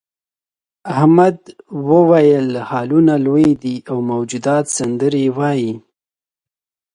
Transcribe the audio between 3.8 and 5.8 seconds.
او موجودات سندرې وايي.